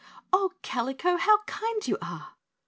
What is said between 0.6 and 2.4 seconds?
Kalico, how kind you are!"